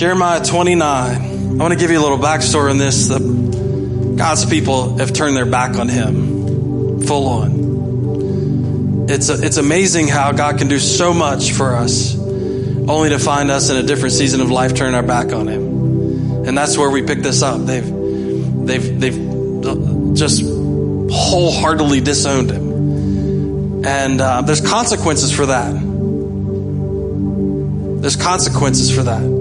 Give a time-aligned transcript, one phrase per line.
[0.00, 0.80] Jeremiah 29.
[0.80, 3.10] I want to give you a little backstory on this.
[4.16, 9.10] God's people have turned their back on Him full on.
[9.10, 13.50] It's, a, it's amazing how God can do so much for us, only to find
[13.50, 16.46] us in a different season of life turn our back on Him.
[16.46, 17.60] And that's where we pick this up.
[17.66, 20.40] They've, they've, they've just
[21.12, 23.84] wholeheartedly disowned Him.
[23.84, 25.74] And uh, there's consequences for that.
[28.00, 29.39] There's consequences for that.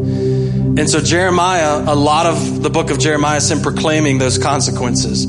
[0.79, 5.27] And so, Jeremiah, a lot of the book of Jeremiah is him proclaiming those consequences.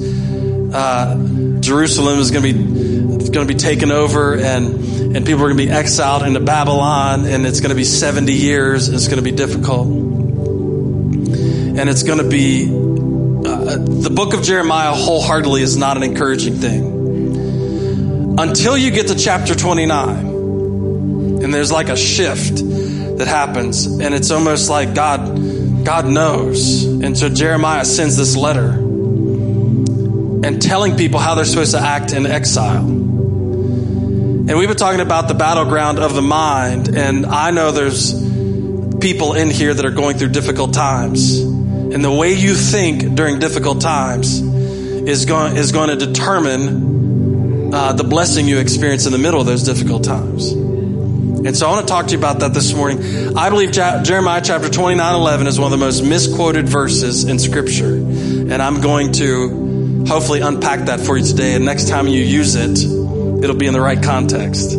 [0.73, 5.49] Uh, Jerusalem is going to be going to be taken over, and and people are
[5.49, 8.89] going to be exiled into Babylon, and it's going to be seventy years.
[8.89, 14.93] It's going to be difficult, and it's going to be uh, the book of Jeremiah
[14.93, 20.27] wholeheartedly is not an encouraging thing until you get to chapter twenty nine,
[21.43, 22.63] and there's like a shift
[23.21, 23.85] that happens.
[23.85, 26.85] And it's almost like God, God knows.
[26.85, 32.25] And so Jeremiah sends this letter and telling people how they're supposed to act in
[32.25, 32.79] exile.
[32.79, 36.97] And we've been talking about the battleground of the mind.
[36.97, 38.15] And I know there's
[39.01, 41.41] people in here that are going through difficult times.
[41.41, 47.93] And the way you think during difficult times is going, is going to determine uh,
[47.93, 50.70] the blessing you experience in the middle of those difficult times.
[51.43, 53.35] And so I want to talk to you about that this morning.
[53.35, 57.95] I believe Jeremiah chapter 29 11 is one of the most misquoted verses in Scripture.
[57.95, 61.55] And I'm going to hopefully unpack that for you today.
[61.55, 62.79] And next time you use it,
[63.43, 64.73] it'll be in the right context.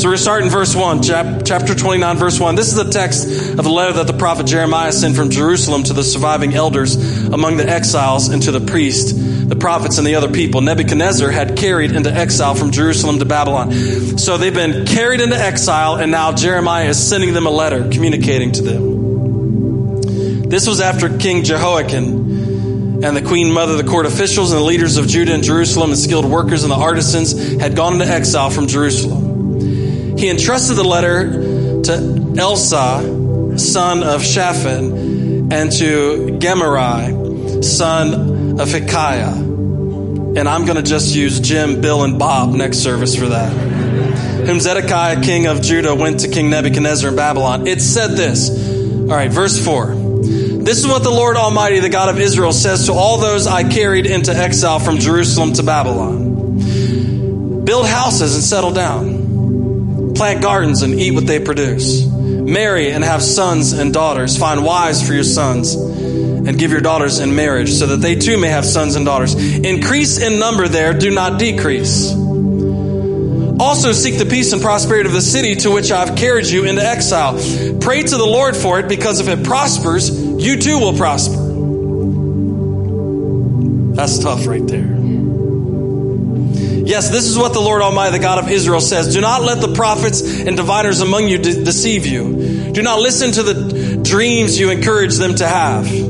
[0.00, 2.54] So we're starting verse 1, chapter 29, verse 1.
[2.54, 5.92] This is the text of the letter that the prophet Jeremiah sent from Jerusalem to
[5.92, 6.96] the surviving elders
[7.26, 9.14] among the exiles and to the priest,
[9.50, 10.62] the prophets, and the other people.
[10.62, 13.72] Nebuchadnezzar had carried into exile from Jerusalem to Babylon.
[14.16, 18.52] So they've been carried into exile, and now Jeremiah is sending them a letter communicating
[18.52, 20.48] to them.
[20.48, 24.96] This was after King Jehoiakim and the queen mother, the court officials, and the leaders
[24.96, 28.66] of Judah and Jerusalem, and skilled workers and the artisans had gone into exile from
[28.66, 29.30] Jerusalem
[30.20, 31.92] he entrusted the letter to
[32.36, 39.32] Elasah, son of Shaphan, and to Gemariah, son of Hilkiah.
[39.32, 43.50] And I'm going to just use Jim, Bill, and Bob next service for that.
[44.46, 47.66] Whom Zedekiah, king of Judah, went to King Nebuchadnezzar in Babylon.
[47.66, 48.50] It said this.
[48.50, 49.94] All right, verse 4.
[50.62, 53.68] This is what the Lord Almighty, the God of Israel, says to all those I
[53.68, 60.94] carried into exile from Jerusalem to Babylon Build houses and settle down Plant gardens and
[60.94, 62.06] eat what they produce.
[62.06, 64.36] Marry and have sons and daughters.
[64.36, 65.74] Find wives for your sons
[66.46, 69.34] and give your daughters in marriage so that they too may have sons and daughters.
[69.34, 72.12] Increase in number there, do not decrease.
[73.60, 76.82] Also seek the peace and prosperity of the city to which I've carried you into
[76.82, 77.34] exile.
[77.80, 80.10] Pray to the Lord for it because if it prospers,
[80.42, 81.36] you too will prosper.
[83.94, 84.96] That's tough right there.
[86.86, 89.12] Yes, this is what the Lord Almighty, the God of Israel says.
[89.12, 92.72] Do not let the prophets and diviners among you de- deceive you.
[92.72, 96.09] Do not listen to the dreams you encourage them to have.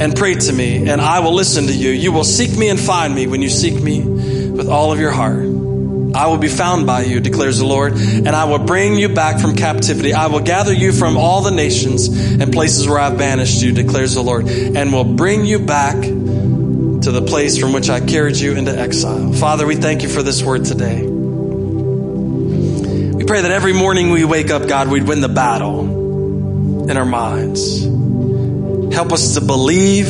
[0.00, 1.90] and pray to me, and I will listen to you.
[1.90, 5.10] You will seek me and find me when you seek me with all of your
[5.10, 5.46] heart.
[6.14, 9.38] I will be found by you, declares the Lord, and I will bring you back
[9.38, 10.14] from captivity.
[10.14, 14.14] I will gather you from all the nations and places where I've banished you, declares
[14.14, 18.56] the Lord, and will bring you back to the place from which I carried you
[18.56, 19.34] into exile.
[19.34, 21.02] Father, we thank you for this word today.
[21.02, 27.04] We pray that every morning we wake up, God, we'd win the battle in our
[27.04, 27.95] minds.
[28.96, 30.06] Help us to believe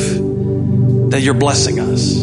[1.11, 2.13] that you're blessing us,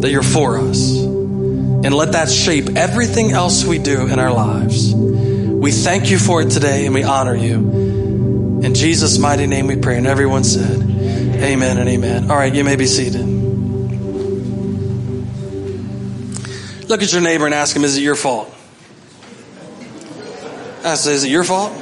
[0.00, 4.94] that you're for us, and let that shape everything else we do in our lives.
[4.94, 8.60] We thank you for it today and we honor you.
[8.62, 9.98] In Jesus' mighty name we pray.
[9.98, 12.30] And everyone said, Amen and amen.
[12.30, 13.26] All right, you may be seated.
[16.88, 18.48] Look at your neighbor and ask him, is it your fault?
[20.84, 21.72] Ask, is it your fault?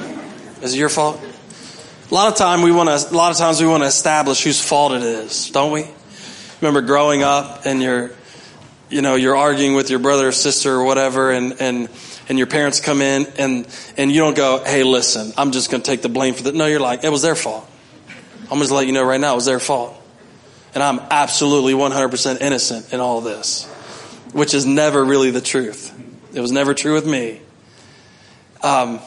[0.63, 1.21] Is it your fault?
[2.11, 3.15] A lot of time we want to.
[3.15, 5.87] A lot of times we want to establish whose fault it is, don't we?
[6.61, 8.11] Remember growing up and you're,
[8.91, 11.89] you know, you're arguing with your brother or sister or whatever, and and
[12.29, 13.67] and your parents come in and
[13.97, 16.55] and you don't go, hey, listen, I'm just going to take the blame for that.
[16.55, 17.67] No, you're like, it was their fault.
[18.51, 20.01] I'm to let you know right now it was their fault.
[20.75, 23.65] And I'm absolutely 100% innocent in all this,
[24.33, 25.93] which is never really the truth.
[26.35, 27.41] It was never true with me.
[28.63, 29.01] Um,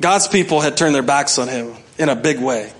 [0.00, 2.72] God's people had turned their backs on him in a big way.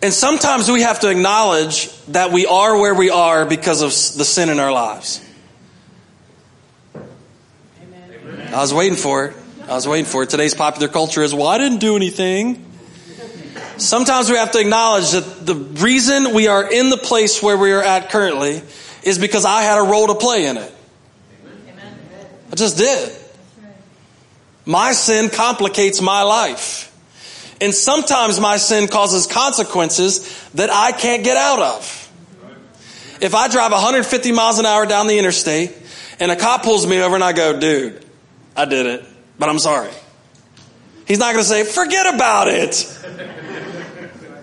[0.00, 4.24] And sometimes we have to acknowledge that we are where we are because of the
[4.24, 5.20] sin in our lives.
[6.94, 8.54] Amen.
[8.54, 9.36] I was waiting for it.
[9.68, 10.30] I was waiting for it.
[10.30, 12.64] Today's popular culture is, well, I didn't do anything.
[13.76, 17.72] Sometimes we have to acknowledge that the reason we are in the place where we
[17.72, 18.62] are at currently
[19.02, 20.74] is because I had a role to play in it.
[22.50, 23.17] I just did.
[24.68, 26.94] My sin complicates my life.
[27.58, 32.12] And sometimes my sin causes consequences that I can't get out of.
[33.22, 35.74] If I drive 150 miles an hour down the interstate
[36.20, 38.04] and a cop pulls me over and I go, dude,
[38.54, 39.06] I did it,
[39.38, 39.90] but I'm sorry.
[41.06, 42.74] He's not going to say, forget about it.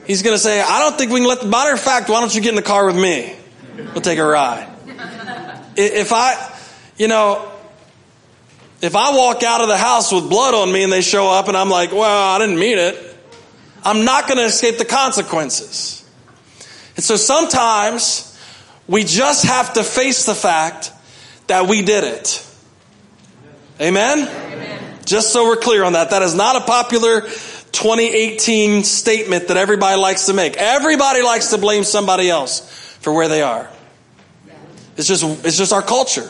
[0.07, 2.19] He's going to say, I don't think we can let, the matter of fact, why
[2.19, 3.35] don't you get in the car with me?
[3.77, 4.67] We'll take a ride.
[5.77, 6.51] If I,
[6.97, 7.51] you know,
[8.85, 11.47] if I walk out of the house with blood on me and they show up
[11.47, 13.17] and I'm like, well, I didn't mean it,
[13.83, 16.07] I'm not going to escape the consequences.
[16.95, 18.39] And so sometimes
[18.87, 20.91] we just have to face the fact
[21.47, 22.45] that we did it.
[23.81, 24.19] Amen?
[24.19, 24.99] Amen?
[25.05, 26.11] Just so we're clear on that.
[26.11, 30.57] That is not a popular 2018 statement that everybody likes to make.
[30.57, 32.61] Everybody likes to blame somebody else
[33.01, 33.69] for where they are.
[34.95, 36.29] It's just, it's just our culture.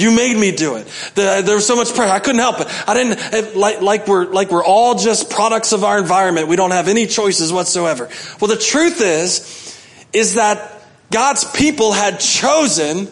[0.00, 0.86] You made me do it.
[1.14, 2.10] The, there was so much pressure.
[2.10, 2.68] I couldn't help it.
[2.88, 6.48] I didn't, like, like we're, like we're all just products of our environment.
[6.48, 8.08] We don't have any choices whatsoever.
[8.40, 9.78] Well, the truth is,
[10.12, 13.08] is that God's people had chosen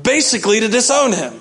[0.00, 1.40] basically to disown him.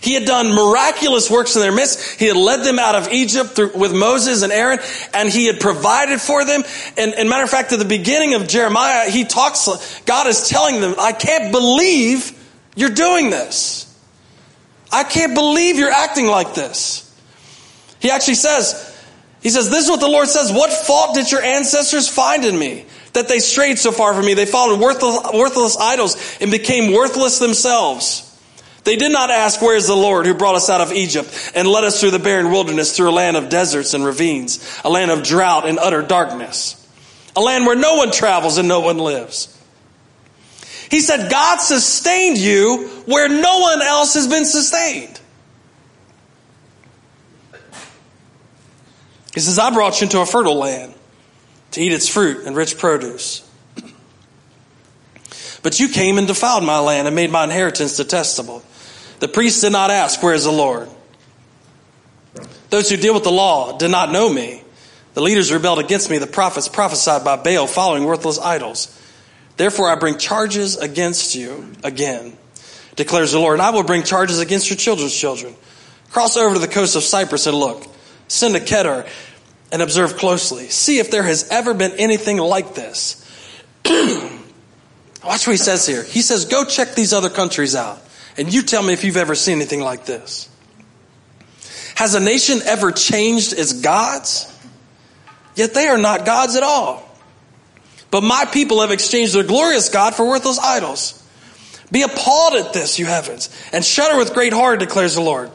[0.00, 2.18] He had done miraculous works in their midst.
[2.18, 4.78] He had led them out of Egypt through, with Moses and Aaron,
[5.12, 6.62] and he had provided for them.
[6.96, 9.68] And, and matter of fact, at the beginning of Jeremiah, he talks,
[10.06, 12.32] God is telling them, I can't believe
[12.78, 13.84] you're doing this.
[14.92, 17.04] I can't believe you're acting like this.
[17.98, 18.96] He actually says,
[19.42, 20.52] he says, this is what the Lord says.
[20.52, 22.86] What fault did your ancestors find in me?
[23.14, 24.34] That they strayed so far from me.
[24.34, 28.24] They followed worthless, worthless idols and became worthless themselves.
[28.84, 31.66] They did not ask, where is the Lord who brought us out of Egypt and
[31.66, 35.10] led us through the barren wilderness, through a land of deserts and ravines, a land
[35.10, 36.76] of drought and utter darkness,
[37.34, 39.57] a land where no one travels and no one lives.
[40.90, 45.20] He said, God sustained you where no one else has been sustained.
[49.34, 50.94] He says, I brought you into a fertile land
[51.72, 53.48] to eat its fruit and rich produce.
[55.62, 58.62] But you came and defiled my land and made my inheritance detestable.
[59.20, 60.88] The priests did not ask, Where is the Lord?
[62.70, 64.62] Those who deal with the law did not know me.
[65.14, 66.18] The leaders rebelled against me.
[66.18, 68.94] The prophets prophesied by Baal, following worthless idols.
[69.58, 72.32] Therefore, I bring charges against you again,
[72.94, 75.54] declares the Lord, and I will bring charges against your children's children.
[76.10, 77.84] Cross over to the coast of Cyprus and look.
[78.28, 79.04] Send to Kedar
[79.72, 80.68] and observe closely.
[80.68, 83.16] See if there has ever been anything like this.
[83.84, 86.04] Watch what he says here.
[86.04, 88.00] He says, Go check these other countries out,
[88.36, 90.48] and you tell me if you've ever seen anything like this.
[91.96, 94.56] Has a nation ever changed its gods?
[95.56, 97.07] Yet they are not gods at all.
[98.10, 101.22] But my people have exchanged their glorious God for worthless idols.
[101.90, 105.50] Be appalled at this, you heavens, and shudder with great horror, declares the Lord.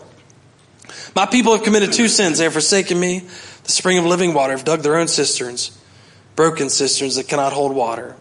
[1.16, 2.40] My people have committed two sins.
[2.40, 3.20] They have forsaken me,
[3.64, 5.78] the spring of living water, have dug their own cisterns,
[6.36, 8.16] broken cisterns that cannot hold water.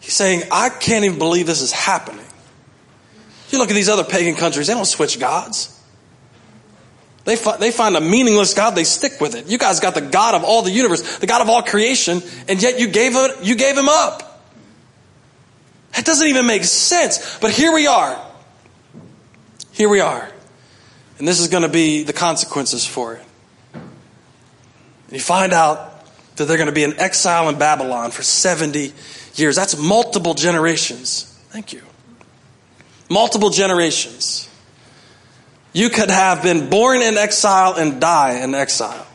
[0.00, 2.24] He's saying, I can't even believe this is happening.
[3.50, 5.75] You look at these other pagan countries, they don't switch gods.
[7.26, 9.46] They, fi- they find a meaningless God, they stick with it.
[9.46, 12.62] You guys got the God of all the universe, the God of all creation, and
[12.62, 14.44] yet you gave, it, you gave him up.
[15.94, 17.38] That doesn't even make sense.
[17.40, 18.16] But here we are.
[19.72, 20.30] Here we are.
[21.18, 23.22] And this is going to be the consequences for it.
[23.74, 26.06] And You find out
[26.36, 28.92] that they're going to be in exile in Babylon for 70
[29.34, 29.56] years.
[29.56, 31.24] That's multiple generations.
[31.48, 31.82] Thank you.
[33.10, 34.48] Multiple generations.
[35.76, 39.06] You could have been born in exile and die in exile.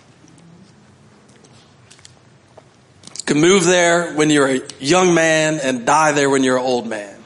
[3.18, 6.64] You could move there when you're a young man and die there when you're an
[6.64, 7.18] old man.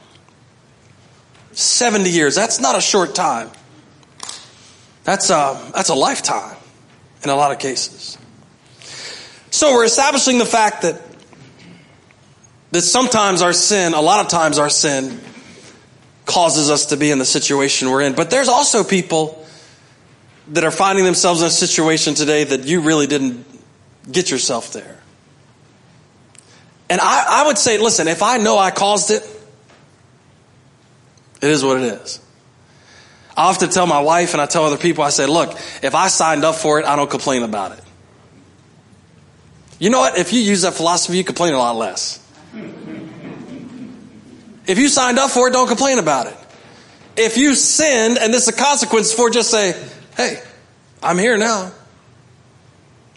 [1.52, 3.50] 70 years, that's not a short time.
[5.04, 6.56] That's a, that's a lifetime
[7.22, 8.16] in a lot of cases.
[9.50, 11.02] So we're establishing the fact that
[12.70, 15.20] that sometimes our sin, a lot of times our sin
[16.26, 18.14] causes us to be in the situation we're in.
[18.14, 19.46] But there's also people
[20.48, 23.46] that are finding themselves in a situation today that you really didn't
[24.10, 24.98] get yourself there.
[26.88, 29.22] And I, I would say, listen, if I know I caused it,
[31.40, 32.20] it is what it is.
[33.36, 35.52] I often tell my wife and I tell other people, I say, look,
[35.82, 37.84] if I signed up for it, I don't complain about it.
[39.78, 40.16] You know what?
[40.16, 42.25] If you use that philosophy, you complain a lot less.
[44.66, 46.36] If you signed up for it, don't complain about it.
[47.16, 49.72] If you sinned and this is a consequence for, just say,
[50.16, 50.42] hey,
[51.02, 51.72] I'm here now.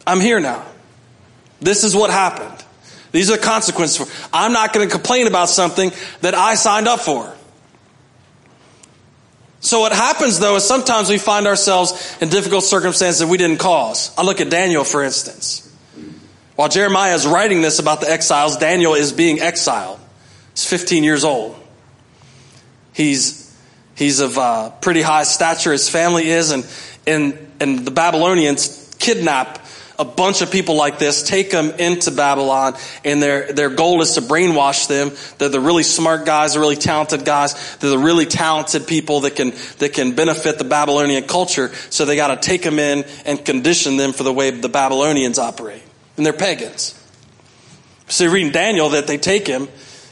[0.05, 0.65] I'm here now.
[1.59, 2.63] This is what happened.
[3.11, 3.97] These are the consequences.
[3.97, 5.91] For, I'm not going to complain about something
[6.21, 7.35] that I signed up for.
[9.61, 13.57] So what happens though is sometimes we find ourselves in difficult circumstances that we didn't
[13.57, 14.15] cause.
[14.17, 15.65] I look at Daniel, for instance.
[16.55, 19.99] While Jeremiah is writing this about the exiles, Daniel is being exiled.
[20.59, 21.55] He's 15 years old.
[22.91, 23.57] He's,
[23.95, 26.67] he's of uh, pretty high stature, his family is, and,
[27.07, 29.65] and, and the Babylonians kidnap
[29.97, 32.75] a bunch of people like this, take them into Babylon,
[33.05, 35.11] and their, their goal is to brainwash them.
[35.37, 37.77] They're the really smart guys, the really talented guys.
[37.77, 41.73] They're the really talented people that can, that can benefit the Babylonian culture.
[41.89, 45.83] So they gotta take them in and condition them for the way the Babylonians operate.
[46.17, 47.01] And they're pagans.
[48.09, 49.69] So you read in Daniel that they take him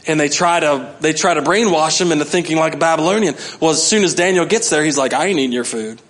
[0.08, 3.36] and they try to, they try to brainwash him into thinking like a Babylonian.
[3.60, 6.02] Well, as soon as Daniel gets there, he's like, I ain't eating your food.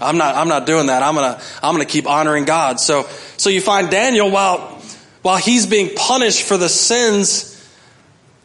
[0.00, 1.02] I'm not, I'm not doing that.
[1.02, 2.80] I'm gonna, I'm gonna keep honoring God.
[2.80, 3.04] So,
[3.36, 4.80] so you find Daniel while,
[5.22, 7.48] while he's being punished for the sins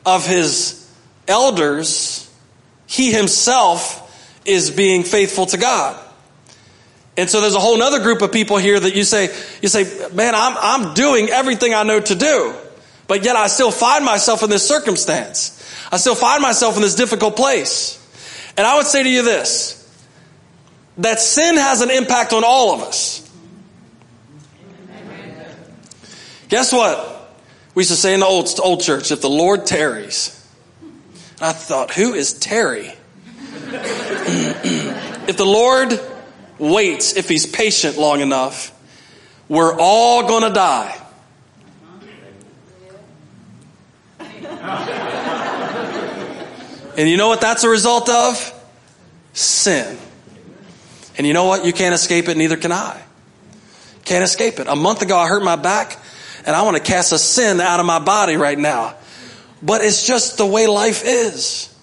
[0.05, 0.89] of his
[1.27, 2.31] elders,
[2.85, 4.03] he himself
[4.45, 6.03] is being faithful to God.
[7.17, 9.25] And so there's a whole other group of people here that you say,
[9.61, 12.53] you say, man, I'm, I'm doing everything I know to do,
[13.07, 15.53] but yet I still find myself in this circumstance.
[15.91, 17.93] I still find myself in this difficult place.
[18.57, 19.73] And I would say to you this,
[20.97, 23.23] that sin has an impact on all of us.
[26.49, 27.13] Guess what?
[27.75, 30.33] We used to say in the old, old church, if the Lord tarries.
[31.39, 32.87] I thought, who is Terry?
[35.27, 35.99] if the Lord
[36.57, 38.71] waits, if he's patient long enough,
[39.47, 40.99] we're all going to die.
[46.97, 48.53] And you know what that's a result of?
[49.33, 49.97] Sin.
[51.17, 51.63] And you know what?
[51.63, 53.01] You can't escape it, neither can I.
[54.03, 54.67] Can't escape it.
[54.67, 55.97] A month ago, I hurt my back,
[56.45, 58.95] and I want to cast a sin out of my body right now.
[59.61, 61.73] But it's just the way life is.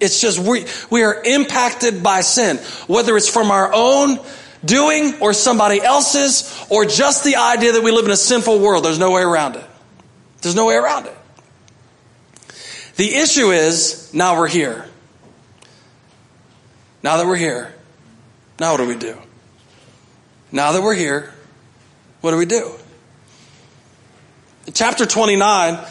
[0.00, 4.18] It's just we, we are impacted by sin, whether it's from our own
[4.64, 8.84] doing or somebody else's or just the idea that we live in a sinful world.
[8.84, 9.64] There's no way around it.
[10.42, 11.16] There's no way around it.
[12.96, 14.86] The issue is now we're here.
[17.02, 17.74] Now that we're here,
[18.58, 19.18] now what do we do?
[20.52, 21.32] Now that we're here,
[22.20, 22.72] what do we do?
[24.66, 25.84] In chapter 29,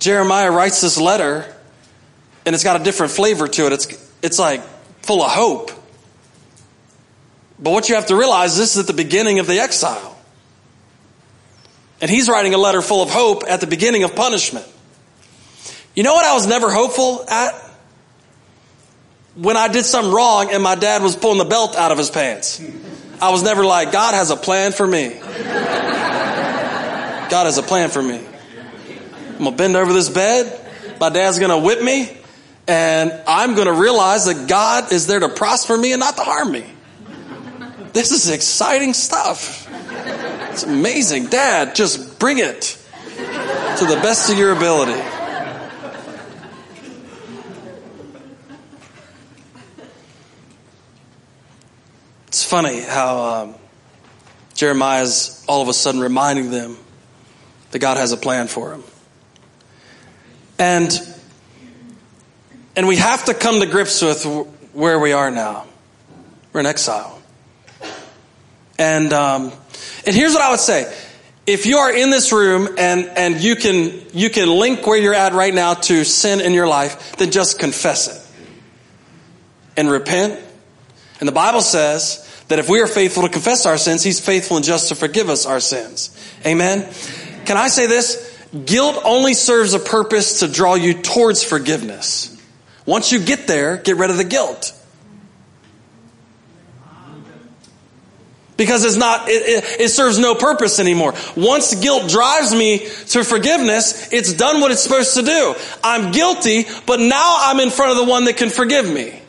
[0.00, 1.46] Jeremiah writes this letter,
[2.44, 3.72] and it's got a different flavor to it.
[3.72, 4.62] It's, it's like
[5.02, 5.70] full of hope.
[7.58, 10.18] But what you have to realize, is, this is at the beginning of the exile.
[12.00, 14.66] And he's writing a letter full of hope at the beginning of punishment.
[15.98, 17.68] You know what I was never hopeful at?
[19.34, 22.08] when I did something wrong and my dad was pulling the belt out of his
[22.08, 22.62] pants.
[23.20, 25.10] I was never like, God has a plan for me.
[27.28, 28.20] God has a plan for me.
[29.36, 30.98] I'm gonna bend over this bed.
[31.00, 32.16] My dad's gonna whip me
[32.68, 36.50] and I'm gonna realize that God is there to prosper me and not to harm
[36.52, 36.64] me.
[37.92, 39.68] This is exciting stuff.
[40.50, 41.26] It's amazing.
[41.26, 42.76] Dad, just bring it
[43.16, 45.17] to the best of your ability.
[52.38, 53.54] It's funny how um,
[54.54, 56.76] Jeremiah is all of a sudden reminding them
[57.72, 58.84] that God has a plan for them.
[60.56, 60.96] And,
[62.76, 64.24] and we have to come to grips with
[64.72, 65.66] where we are now.
[66.52, 67.20] We're in exile.
[68.78, 69.50] And, um,
[70.06, 70.96] and here's what I would say.
[71.44, 75.12] If you are in this room and, and you can, you can link where you're
[75.12, 78.46] at right now to sin in your life, then just confess it
[79.76, 80.38] and repent
[81.20, 84.56] and the Bible says that if we are faithful to confess our sins, He's faithful
[84.56, 86.10] and just to forgive us our sins.
[86.44, 86.88] Amen?
[87.44, 88.24] Can I say this?
[88.64, 92.34] Guilt only serves a purpose to draw you towards forgiveness.
[92.86, 94.72] Once you get there, get rid of the guilt.
[98.56, 101.14] Because it's not, it, it, it, serves no purpose anymore.
[101.36, 105.54] Once guilt drives me to forgiveness, it's done what it's supposed to do.
[105.84, 109.22] I'm guilty, but now I'm in front of the one that can forgive me.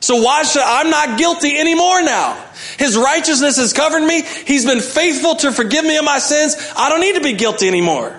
[0.00, 2.44] So why should, I'm not guilty anymore now.
[2.78, 4.22] His righteousness has covered me.
[4.22, 6.56] He's been faithful to forgive me of my sins.
[6.76, 8.18] I don't need to be guilty anymore.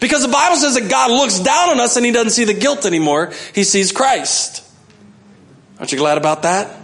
[0.00, 2.54] Because the Bible says that God looks down on us and he doesn't see the
[2.54, 3.32] guilt anymore.
[3.54, 4.62] He sees Christ.
[5.78, 6.76] Aren't you glad about that?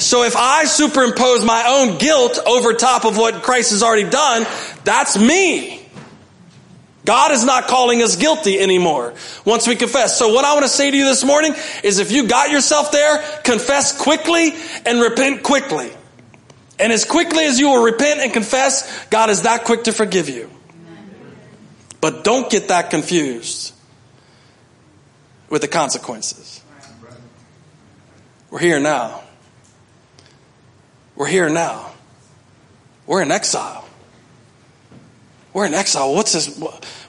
[0.00, 4.46] So if I superimpose my own guilt over top of what Christ has already done,
[4.84, 5.76] that's me.
[7.04, 10.18] God is not calling us guilty anymore once we confess.
[10.18, 12.92] So what I want to say to you this morning is if you got yourself
[12.92, 14.52] there, confess quickly
[14.86, 15.90] and repent quickly.
[16.80, 20.30] And as quickly as you will repent and confess, God is that quick to forgive
[20.30, 20.50] you.
[22.00, 23.74] But don't get that confused
[25.50, 26.62] with the consequences.
[28.50, 29.22] We're here now.
[31.16, 31.92] We're here now.
[33.06, 33.84] We're in exile.
[35.52, 36.14] We're in exile.
[36.14, 36.58] What's this?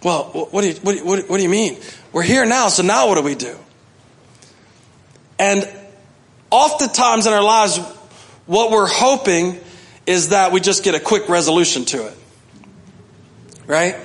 [0.04, 1.80] Well, what do you, what, do you, what do you mean?
[2.12, 3.56] We're here now, so now what do we do?
[5.40, 5.68] And
[6.50, 7.80] oftentimes in our lives,
[8.46, 9.60] what we're hoping
[10.06, 12.18] is that we just get a quick resolution to it.
[13.68, 13.96] Right?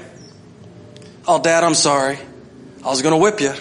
[1.26, 2.18] Oh, Dad, I'm sorry.
[2.84, 3.52] I was going to whip you,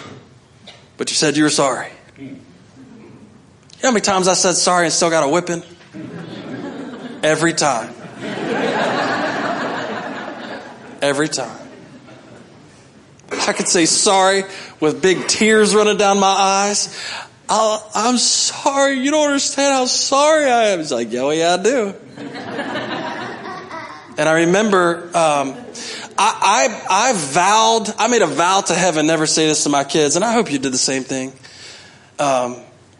[0.96, 1.90] but you said you were sorry.
[2.18, 2.28] You
[3.82, 5.62] know how many times I said sorry and still got a whipping?
[7.22, 7.92] Every time.
[11.02, 11.58] Every time.
[13.32, 14.44] I could say sorry
[14.80, 16.96] with big tears running down my eyes.
[17.48, 18.98] I am sorry.
[18.98, 20.80] You don't understand how sorry I am.
[20.80, 21.94] He's like, yeah, yeah, I do.
[24.18, 25.54] and I remember, um,
[26.18, 29.84] I, I, I vowed, I made a vow to heaven, never say this to my
[29.84, 31.32] kids, and I hope you did the same thing.
[32.18, 32.56] Um,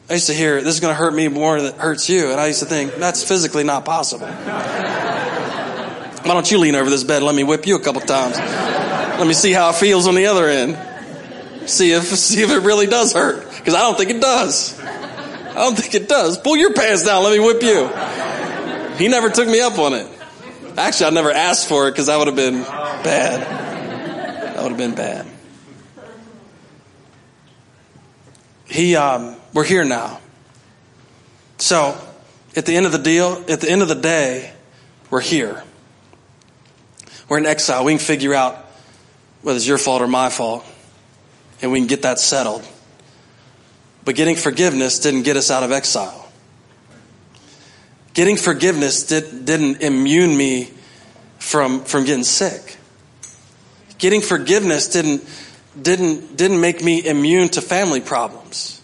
[0.09, 2.31] I used to hear, this is going to hurt me more than it hurts you.
[2.31, 4.29] And I used to think, that's physically not possible.
[6.27, 8.37] Why don't you lean over this bed and let me whip you a couple times?
[8.39, 10.77] Let me see how it feels on the other end.
[11.69, 13.46] See if, see if it really does hurt.
[13.67, 14.81] Because I don't think it does.
[14.81, 16.39] I don't think it does.
[16.39, 17.25] Pull your pants down.
[17.25, 17.89] Let me whip you.
[18.97, 20.07] He never took me up on it.
[20.79, 23.41] Actually, I never asked for it because that would have been bad.
[24.55, 25.27] That would have been bad.
[28.67, 30.21] He, um, we're here now.
[31.59, 32.01] So,
[32.55, 34.53] at the end of the deal, at the end of the day,
[35.11, 35.65] we're here.
[37.29, 37.85] We're in exile.
[37.85, 38.65] We can figure out
[39.43, 40.65] whether it's your fault or my fault,
[41.61, 42.65] and we can get that settled.
[44.07, 46.29] But getting forgiveness didn't get us out of exile.
[48.15, 50.71] Getting forgiveness did, didn't immune me
[51.41, 52.79] from, from getting sick.
[53.99, 55.29] Getting forgiveness didn't,
[55.81, 58.81] didn't, didn't make me immune to family problems.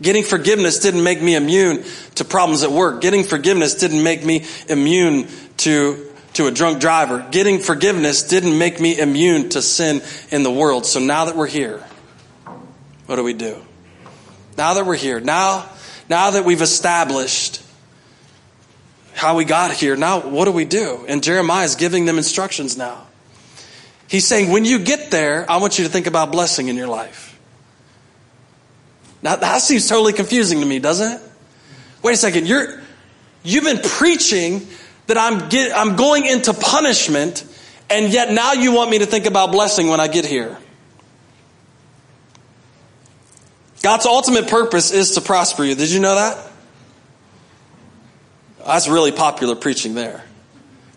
[0.00, 3.02] Getting forgiveness didn't make me immune to problems at work.
[3.02, 7.28] Getting forgiveness didn't make me immune to, to a drunk driver.
[7.30, 10.86] Getting forgiveness didn't make me immune to sin in the world.
[10.86, 11.84] So now that we're here,
[13.04, 13.62] what do we do?
[14.56, 15.68] Now that we're here, now,
[16.08, 17.62] now that we've established
[19.14, 21.04] how we got here, now what do we do?
[21.08, 23.06] And Jeremiah is giving them instructions now.
[24.08, 26.88] He's saying, when you get there, I want you to think about blessing in your
[26.88, 27.38] life.
[29.22, 31.20] Now that seems totally confusing to me, doesn't it?
[32.02, 32.46] Wait a second.
[32.46, 32.82] You're,
[33.42, 34.66] you've been preaching
[35.06, 37.44] that I'm get, I'm going into punishment
[37.88, 40.56] and yet now you want me to think about blessing when I get here.
[43.82, 45.74] God's ultimate purpose is to prosper you.
[45.74, 46.50] Did you know that?
[48.64, 50.22] That's really popular preaching there.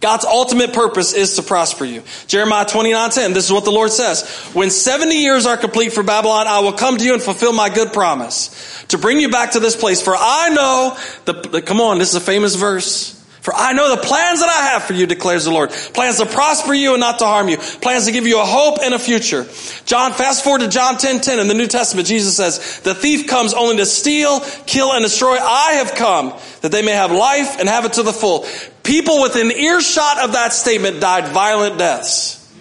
[0.01, 2.03] God's ultimate purpose is to prosper you.
[2.27, 4.29] Jeremiah 29, 10, this is what the Lord says.
[4.53, 7.69] When 70 years are complete for Babylon, I will come to you and fulfill my
[7.69, 10.03] good promise to bring you back to this place.
[10.03, 13.24] For I know the, the come on, this is a famous verse.
[13.45, 15.69] For I know the plans that I have for you, declares the Lord.
[15.69, 17.57] Plans to prosper you and not to harm you.
[17.57, 19.45] Plans to give you a hope and a future.
[19.85, 23.27] John, fast forward to John 10, 10 in the New Testament, Jesus says, the thief
[23.27, 25.37] comes only to steal, kill, and destroy.
[25.37, 28.47] I have come that they may have life and have it to the full.
[28.81, 32.51] People within earshot of that statement died violent deaths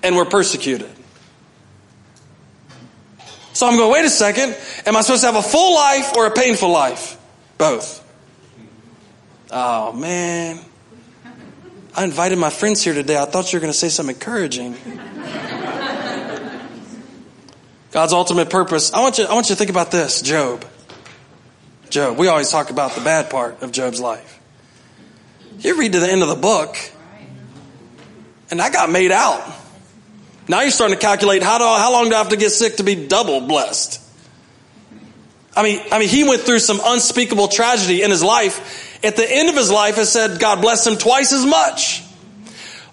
[0.00, 0.90] and were persecuted.
[3.52, 4.56] So I'm going, wait a second.
[4.86, 7.18] Am I supposed to have a full life or a painful life?
[7.58, 8.06] Both.
[9.52, 10.60] Oh, man.
[11.96, 13.16] I invited my friends here today.
[13.16, 14.76] I thought you were going to say something encouraging.
[17.90, 18.92] God's ultimate purpose.
[18.92, 20.64] I want you, I want you to think about this Job.
[21.88, 22.16] Job.
[22.18, 24.38] We always talk about the bad part of Job's life.
[25.58, 26.76] You read to the end of the book,
[28.50, 29.42] and I got made out.
[30.46, 32.76] Now you're starting to calculate how, do, how long do I have to get sick
[32.76, 34.00] to be double blessed?
[35.56, 39.26] I mean, I mean, he went through some unspeakable tragedy in his life, at the
[39.28, 42.02] end of his life has said God bless him twice as much.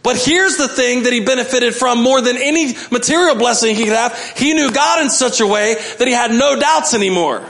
[0.04, 3.94] But here's the thing that he benefited from more than any material blessing he could
[3.94, 4.18] have.
[4.38, 7.44] He knew God in such a way that he had no doubts anymore.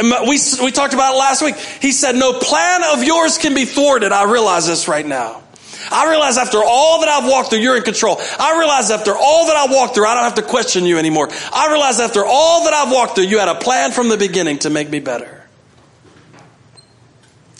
[0.00, 1.56] We, we talked about it last week.
[1.56, 4.12] He said, No plan of yours can be thwarted.
[4.12, 5.42] I realize this right now.
[5.90, 8.18] I realize after all that I've walked through, you're in control.
[8.38, 11.28] I realize after all that I walked through, I don't have to question you anymore.
[11.52, 14.58] I realize after all that I've walked through, you had a plan from the beginning
[14.60, 15.43] to make me better.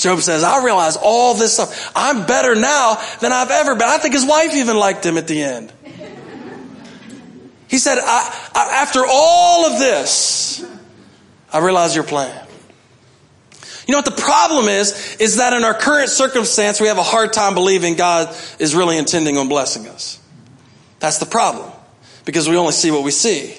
[0.04, 1.90] Job says, I realize all this stuff.
[1.96, 3.88] I'm better now than I've ever been.
[3.88, 5.72] I think his wife even liked him at the end.
[7.68, 10.62] He said, I, I, after all of this,
[11.50, 12.46] I realize your plan.
[13.86, 15.16] You know what the problem is?
[15.20, 18.98] Is that in our current circumstance, we have a hard time believing God is really
[18.98, 20.20] intending on blessing us.
[21.00, 21.72] That's the problem.
[22.26, 23.56] Because we only see what we see.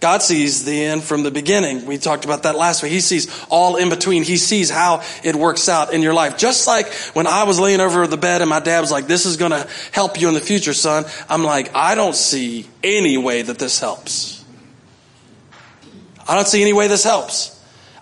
[0.00, 1.84] God sees the end from the beginning.
[1.84, 2.92] We talked about that last week.
[2.92, 4.22] He sees all in between.
[4.22, 6.38] He sees how it works out in your life.
[6.38, 9.26] Just like when I was laying over the bed and my dad was like, this
[9.26, 11.04] is going to help you in the future, son.
[11.28, 14.44] I'm like, I don't see any way that this helps.
[16.28, 17.57] I don't see any way this helps.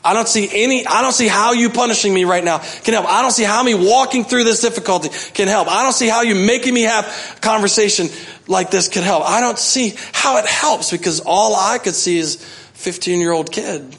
[0.06, 3.06] I don't see any, I don't see how you punishing me right now can help.
[3.06, 5.66] I don't see how me walking through this difficulty can help.
[5.66, 8.06] I don't see how you making me have a conversation
[8.46, 9.24] like this can help.
[9.28, 12.36] I don't see how it helps because all I could see is
[12.74, 13.96] 15 year old kid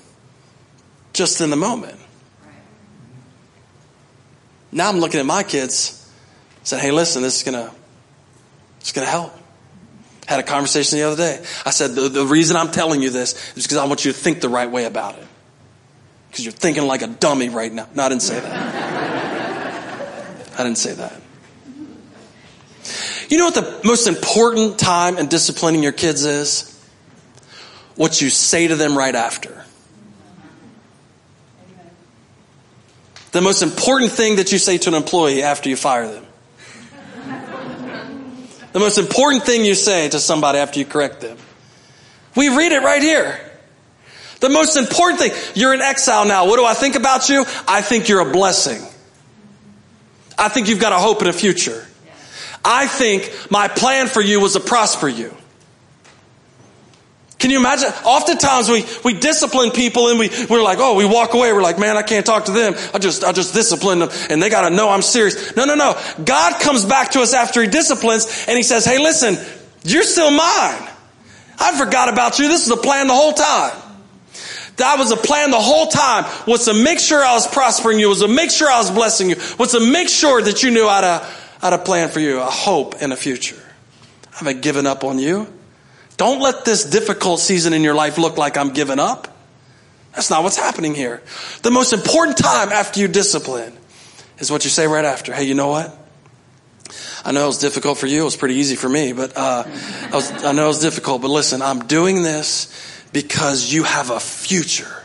[1.12, 2.00] just in the moment.
[4.72, 6.10] Now I'm looking at my kids,
[6.64, 7.70] said, hey, listen, this is gonna,
[8.80, 9.34] it's gonna help.
[10.26, 11.46] Had a conversation the other day.
[11.66, 14.18] I said, the, the reason I'm telling you this is because I want you to
[14.18, 15.27] think the right way about it
[16.30, 17.88] because you're thinking like a dummy right now.
[17.96, 18.78] No, I didn't say that.
[20.60, 21.22] I didn't say that.
[23.30, 26.74] You know what the most important time in disciplining your kids is?
[27.96, 29.66] What you say to them right after.
[33.32, 36.26] The most important thing that you say to an employee after you fire them.
[38.72, 41.38] The most important thing you say to somebody after you correct them.
[42.36, 43.40] We read it right here.
[44.40, 46.48] The most important thing, you're in exile now.
[46.48, 47.46] What do I think about you?
[47.68, 48.82] I think you're a blessing.
[50.38, 51.86] I think you've got a hope and a future.
[52.64, 55.34] I think my plan for you was to prosper you.
[57.40, 57.90] Can you imagine?
[58.04, 61.54] Oftentimes we, we discipline people and we, we're like, oh, we walk away.
[61.54, 62.74] We're like, man, I can't talk to them.
[62.94, 65.56] I just, I just discipline them and they got to know I'm serious.
[65.56, 66.00] No, no, no.
[66.24, 69.38] God comes back to us after he disciplines and he says, hey, listen,
[69.84, 70.90] you're still mine.
[71.60, 72.48] I forgot about you.
[72.48, 73.87] This is the plan the whole time.
[74.78, 78.10] That was a plan the whole time was to make sure I was prospering you,
[78.10, 80.86] was to make sure I was blessing you, was to make sure that you knew
[80.86, 81.28] to,
[81.62, 83.62] how to plan for you a hope and a future.
[84.34, 85.52] I haven't given up on you.
[86.16, 89.36] Don't let this difficult season in your life look like I'm giving up.
[90.14, 91.22] That's not what's happening here.
[91.64, 93.76] The most important time after you discipline
[94.40, 95.34] is what you say right after.
[95.34, 95.96] Hey, you know what?
[97.26, 98.22] I know it was difficult for you.
[98.22, 101.22] It was pretty easy for me, but uh, I, was, I know it was difficult.
[101.22, 105.04] But listen, I'm doing this because you have a future.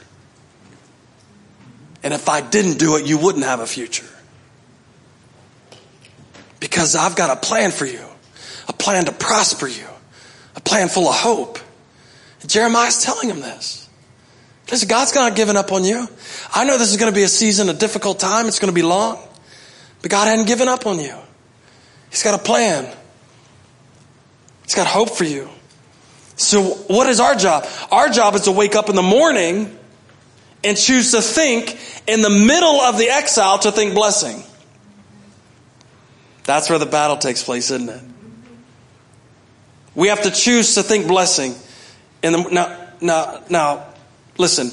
[2.03, 4.09] And if I didn't do it, you wouldn't have a future.
[6.61, 8.05] Because I've got a plan for you,
[8.69, 9.87] a plan to prosper you,
[10.57, 11.59] a plan full of hope.
[12.41, 13.89] And Jeremiah's telling him this.
[14.71, 16.09] Listen, God's not given up on you.
[16.55, 18.47] I know this is going to be a season, a difficult time.
[18.47, 19.19] It's going to be long.
[20.01, 21.15] But God hadn't given up on you.
[22.11, 22.89] He's got a plan.
[24.63, 25.49] He's got hope for you.
[26.43, 27.67] So, what is our job?
[27.91, 29.79] Our job is to wake up in the morning
[30.65, 34.43] and choose to think in the middle of the exile to think blessing.
[36.45, 38.03] That's where the battle takes place, isn't it?
[39.95, 41.55] We have to choose to think blessing.
[42.23, 43.87] In the, now, now, now,
[44.39, 44.71] listen.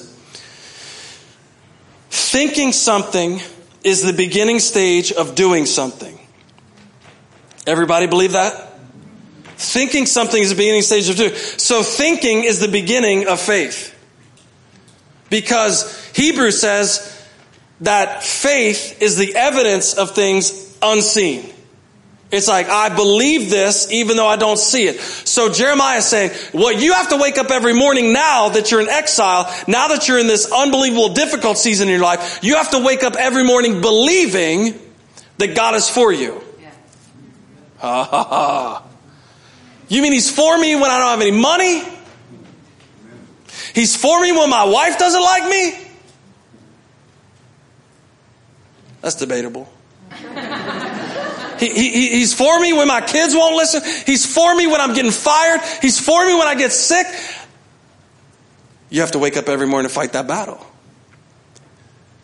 [2.10, 3.40] Thinking something
[3.84, 6.18] is the beginning stage of doing something.
[7.68, 8.69] Everybody believe that?
[9.60, 11.36] Thinking something is the beginning stage of doing.
[11.36, 13.94] So thinking is the beginning of faith.
[15.30, 17.22] Because Hebrew says
[17.82, 21.54] that faith is the evidence of things unseen.
[22.32, 25.02] It's like, I believe this even though I don't see it.
[25.02, 28.80] So Jeremiah is saying, what you have to wake up every morning now that you're
[28.80, 32.72] in exile, now that you're in this unbelievable difficult season in your life, you have
[32.72, 34.80] to wake up every morning believing
[35.38, 36.42] that God is for you.
[36.62, 36.72] Yeah.
[37.80, 38.89] Ha ha ha.
[39.90, 41.84] You mean he's for me when I don't have any money?
[43.74, 45.88] He's for me when my wife doesn't like me?
[49.02, 49.72] That's debatable.
[51.60, 53.82] he, he, he's for me when my kids won't listen.
[54.06, 55.62] He's for me when I'm getting fired.
[55.82, 57.08] He's for me when I get sick.
[58.90, 60.66] You have to wake up every morning to fight that battle.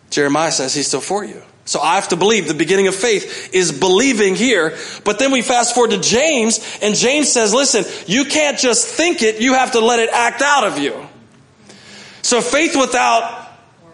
[0.10, 1.42] Jeremiah says he's still for you.
[1.66, 4.78] So I have to believe the beginning of faith is believing here.
[5.04, 9.24] But then we fast forward to James, and James says, listen, you can't just think
[9.24, 11.08] it, you have to let it act out of you.
[12.22, 13.46] So faith without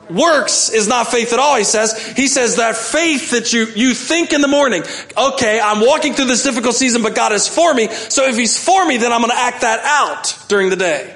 [0.09, 1.97] works is not faith at all, he says.
[2.15, 4.83] He says that faith that you, you think in the morning,
[5.17, 7.87] okay, I'm walking through this difficult season, but God is for me.
[7.87, 11.15] So if he's for me, then I'm going to act that out during the day.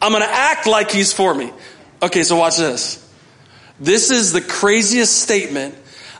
[0.00, 1.52] I'm going to act like he's for me.
[2.02, 3.02] Okay, so watch this.
[3.78, 5.74] This is the craziest statement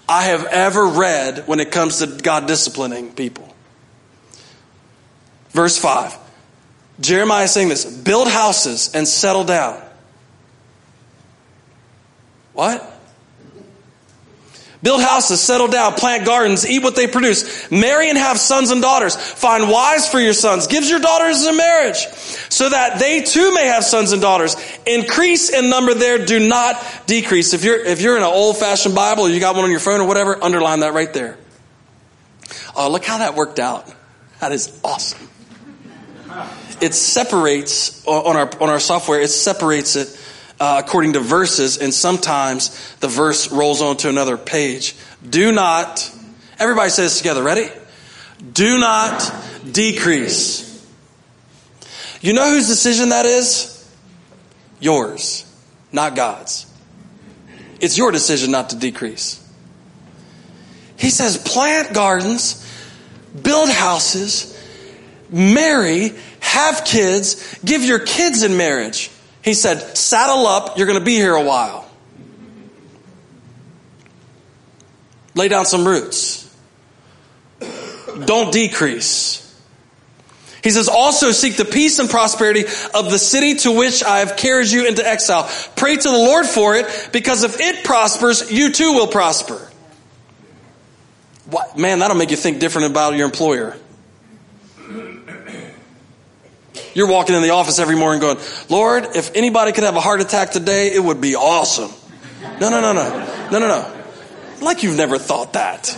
[0.09, 3.55] I have ever read when it comes to God disciplining people.
[5.51, 6.17] Verse 5.
[7.01, 9.83] Jeremiah is saying this build houses and settle down.
[12.53, 12.96] What?
[14.87, 17.73] Build houses, settle down, plant gardens, eat what they produce.
[17.73, 19.17] Marry and have sons and daughters.
[19.17, 20.69] Find wives for your sons.
[20.69, 21.97] gives your daughters in marriage
[22.51, 24.55] so that they too may have sons and daughters.
[24.87, 27.53] Increase in number there, do not decrease.
[27.53, 29.81] If you're, if you're in an old fashioned Bible or you got one on your
[29.81, 31.37] phone or whatever, underline that right there.
[32.77, 33.93] Oh, look how that worked out.
[34.39, 35.29] That is awesome.
[36.81, 40.17] It separates on our, on our software, it separates it
[40.59, 44.95] uh, according to verses, and sometimes the verse rolls on to another page.
[45.29, 46.11] Do not,
[46.59, 47.69] everybody says together, ready?
[48.53, 49.33] Do not
[49.71, 50.65] decrease.
[52.21, 53.73] You know whose decision that is?
[54.81, 55.45] Yours,
[55.93, 56.67] not God's.
[57.81, 59.43] It's your decision not to decrease.
[60.99, 62.65] He says, plant gardens,
[63.43, 64.59] build houses,
[65.31, 69.11] marry, have kids, give your kids in marriage.
[69.47, 71.89] He said, Saddle up, you're going to be here a while.
[75.37, 76.43] Lay down some roots.
[78.25, 79.43] Don't decrease.
[80.65, 84.37] He says, also seek the peace and prosperity of the city to which I have
[84.37, 85.49] carried you into exile.
[85.77, 89.71] Pray to the Lord for it, because if it prospers, you too will prosper.
[91.49, 91.79] What?
[91.79, 93.77] Man, that'll make you think different about your employer.
[96.97, 98.39] You're walking in the office every morning going,
[98.71, 101.91] Lord, if anybody could have a heart attack today, it would be awesome.
[102.59, 103.49] No, no, no, no.
[103.53, 104.65] No, no, no.
[104.65, 105.95] Like you've never thought that.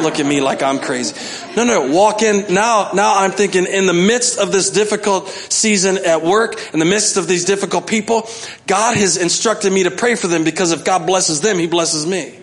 [0.00, 1.14] Look at me like I'm crazy.
[1.58, 2.54] No, no, walk in.
[2.54, 6.86] Now, now I'm thinking in the midst of this difficult season at work, in the
[6.86, 8.26] midst of these difficult people,
[8.66, 12.06] God has instructed me to pray for them because if God blesses them, He blesses
[12.06, 12.38] me.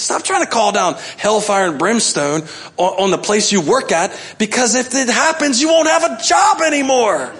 [0.00, 2.42] Stop trying to call down hellfire and brimstone
[2.78, 6.22] on, on the place you work at because if it happens, you won't have a
[6.22, 7.34] job anymore.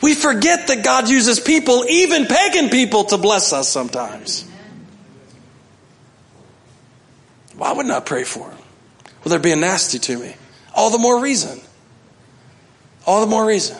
[0.00, 4.48] We forget that God uses people, even pagan people, to bless us sometimes.
[7.56, 8.58] Why wouldn't I pray for them?
[9.24, 10.36] Well, they're being nasty to me.
[10.72, 11.60] All the more reason.
[13.06, 13.76] All the more reason.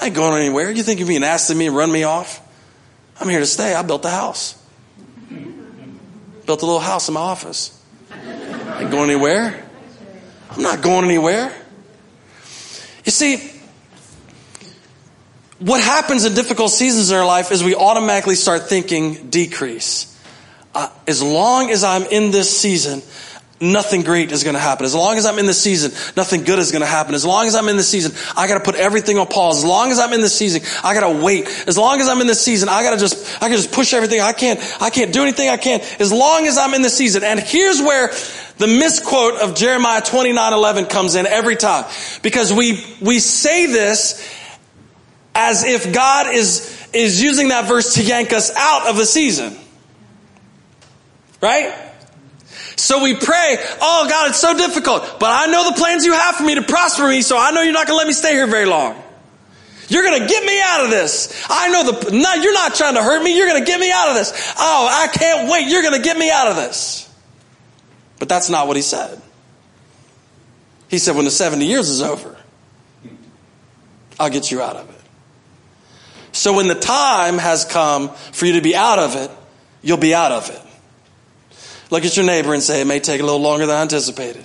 [0.00, 0.70] I ain't going anywhere.
[0.70, 2.40] You think you're being nasty to me and run me off?
[3.20, 3.74] I'm here to stay.
[3.74, 4.61] I built the house.
[6.46, 7.78] Built a little house in my office.
[8.78, 9.64] Ain't going anywhere.
[10.50, 11.52] I'm not going anywhere.
[13.04, 13.50] You see,
[15.58, 20.08] what happens in difficult seasons in our life is we automatically start thinking decrease.
[20.74, 23.02] Uh, as long as I'm in this season,
[23.62, 24.84] nothing great is going to happen.
[24.84, 27.14] As long as I'm in the season, nothing good is going to happen.
[27.14, 29.58] As long as I'm in the season, I got to put everything on pause.
[29.58, 31.46] As long as I'm in the season, I got to wait.
[31.66, 33.94] As long as I'm in the season, I got to just, I can just push
[33.94, 34.20] everything.
[34.20, 35.48] I can't, I can't do anything.
[35.48, 35.82] I can't.
[36.00, 37.22] As long as I'm in the season.
[37.22, 38.08] And here's where
[38.58, 41.84] the misquote of Jeremiah 29, 11 comes in every time.
[42.22, 44.28] Because we, we say this
[45.34, 49.56] as if God is, is using that verse to yank us out of the season.
[51.40, 51.91] Right?
[52.76, 56.36] So we pray, oh God, it's so difficult, but I know the plans you have
[56.36, 58.32] for me to prosper me, so I know you're not going to let me stay
[58.32, 59.00] here very long.
[59.88, 61.46] You're going to get me out of this.
[61.50, 63.36] I know the, no, you're not trying to hurt me.
[63.36, 64.32] You're going to get me out of this.
[64.58, 65.68] Oh, I can't wait.
[65.68, 67.12] You're going to get me out of this.
[68.18, 69.20] But that's not what he said.
[70.88, 72.36] He said, when the 70 years is over,
[74.18, 75.00] I'll get you out of it.
[76.32, 79.30] So when the time has come for you to be out of it,
[79.82, 80.62] you'll be out of it.
[81.92, 84.42] Look at your neighbor and say, it may take a little longer than I anticipated.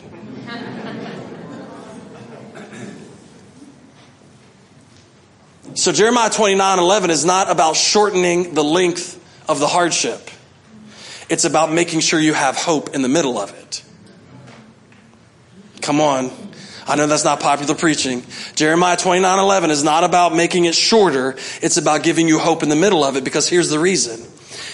[5.73, 9.15] so Jeremiah 29 11 is not about shortening the length
[9.47, 10.29] of the hardship.
[11.29, 13.81] It's about making sure you have hope in the middle of it.
[15.79, 16.29] Come on.
[16.85, 18.25] I know that's not popular preaching.
[18.55, 21.37] Jeremiah 29 11 is not about making it shorter.
[21.61, 24.19] It's about giving you hope in the middle of it because here's the reason.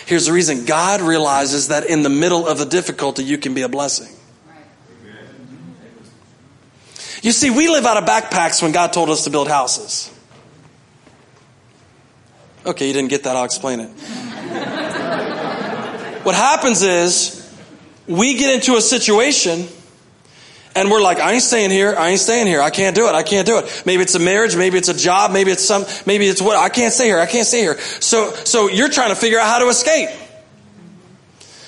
[0.06, 3.62] Here's the reason God realizes that in the middle of the difficulty, you can be
[3.62, 4.14] a blessing.
[7.22, 10.12] You see, we live out of backpacks when God told us to build houses.
[12.66, 13.90] Okay, you didn't get that, I'll explain it.
[16.24, 17.40] what happens is
[18.08, 19.68] we get into a situation
[20.76, 21.96] And we're like, I ain't staying here.
[21.96, 22.62] I ain't staying here.
[22.62, 23.14] I can't do it.
[23.14, 23.84] I can't do it.
[23.86, 24.56] Maybe it's a marriage.
[24.56, 25.32] Maybe it's a job.
[25.32, 27.20] Maybe it's some, maybe it's what, I can't stay here.
[27.20, 27.80] I can't stay here.
[28.00, 30.10] So, so you're trying to figure out how to escape.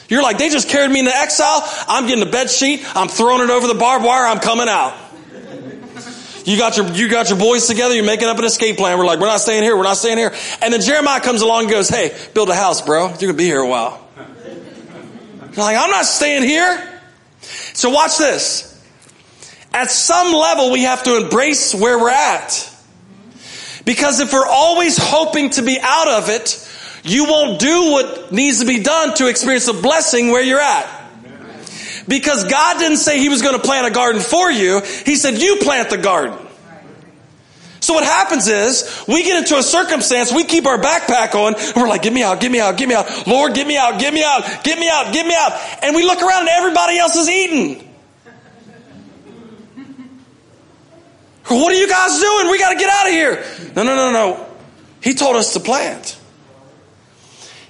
[0.08, 1.62] You're like, they just carried me into exile.
[1.88, 2.84] I'm getting a bed sheet.
[2.96, 4.26] I'm throwing it over the barbed wire.
[4.26, 4.96] I'm coming out.
[6.46, 7.96] You got your, you got your boys together.
[7.96, 9.00] You're making up an escape plan.
[9.00, 9.76] We're like, we're not staying here.
[9.76, 10.32] We're not staying here.
[10.62, 13.08] And then Jeremiah comes along and goes, Hey, build a house, bro.
[13.08, 14.08] You're going to be here a while.
[14.18, 17.02] You're like, I'm not staying here.
[17.74, 18.75] So watch this.
[19.76, 22.74] At some level, we have to embrace where we're at.
[23.84, 26.66] Because if we're always hoping to be out of it,
[27.04, 30.88] you won't do what needs to be done to experience a blessing where you're at.
[32.08, 34.80] Because God didn't say He was going to plant a garden for you.
[35.06, 36.38] He said, you plant the garden.
[37.82, 41.76] So what happens is, we get into a circumstance, we keep our backpack on, and
[41.76, 43.28] we're like, get me out, get me out, get me out.
[43.28, 45.84] Lord, get me out, get me out, get me out, get me out.
[45.84, 47.85] And we look around and everybody else is eating.
[51.56, 52.52] What are you guys doing?
[52.52, 53.72] We got to get out of here.
[53.76, 54.48] No, no, no, no.
[55.02, 56.20] He told us to plant.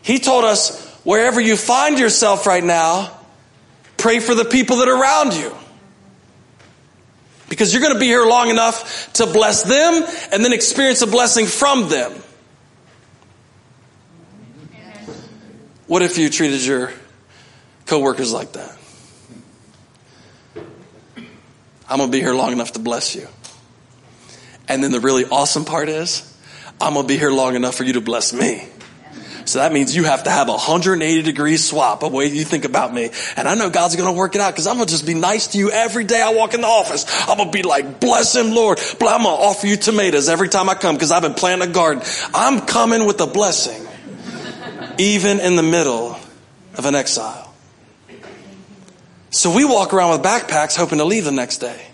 [0.02, 3.16] He told us wherever you find yourself right now,
[3.98, 5.56] pray for the people that are around you.
[7.48, 11.08] Because you're going to be here long enough to bless them and then experience a
[11.08, 12.12] blessing from them.
[15.86, 16.92] What if you treated your
[17.86, 18.76] coworkers like that?
[21.88, 23.28] I'm going to be here long enough to bless you.
[24.68, 26.32] And then the really awesome part is,
[26.82, 28.68] I'm going to be here long enough for you to bless me.
[29.46, 32.66] So that means you have to have a 180 degree swap of way you think
[32.66, 33.12] about me.
[33.38, 35.14] And I know God's going to work it out because I'm going to just be
[35.14, 37.06] nice to you every day I walk in the office.
[37.30, 38.80] I'm going to be like, bless him, Lord.
[38.80, 41.72] I'm going to offer you tomatoes every time I come because I've been planting a
[41.72, 42.04] garden.
[42.34, 43.88] I'm coming with a blessing,
[44.98, 46.18] even in the middle
[46.76, 47.54] of an exile.
[49.30, 51.86] So we walk around with backpacks hoping to leave the next day.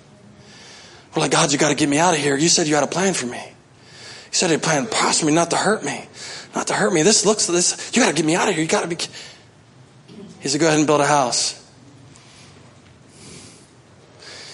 [1.16, 2.38] We're like, God, you got to get me out of here.
[2.38, 3.38] You said you had a plan for me.
[3.38, 6.06] You said you had a plan to prosper me, not to hurt me.
[6.56, 7.02] Not to hurt me.
[7.02, 8.64] This looks, this, you got to get me out of here.
[8.64, 8.98] You got to be.
[10.40, 11.58] He said, go ahead and build a house.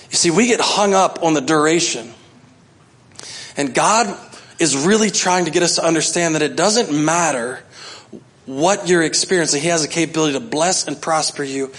[0.10, 2.12] You see, we get hung up on the duration.
[3.56, 4.18] And God
[4.60, 7.60] is really trying to get us to understand that it doesn't matter
[8.46, 9.62] what you're experiencing.
[9.62, 11.72] He has the capability to bless and prosper you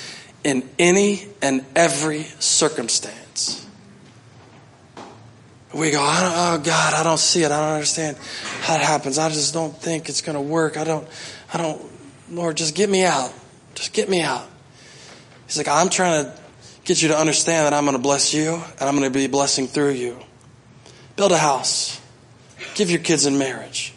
[0.45, 3.68] in any and every circumstance
[5.75, 7.53] we go, oh God, I don't see it.
[7.53, 8.17] I don't understand
[8.63, 9.19] how it happens.
[9.19, 10.77] I just don't think it's going to work.
[10.77, 11.07] I don't,
[11.53, 11.83] I don't,
[12.31, 13.33] Lord, just get me out.
[13.75, 14.47] Just get me out.
[15.47, 16.35] He's like, I'm trying to
[16.85, 19.27] get you to understand that I'm going to bless you and I'm going to be
[19.27, 20.19] blessing through you.
[21.17, 22.01] Build a house.
[22.75, 23.93] Give your kids in marriage.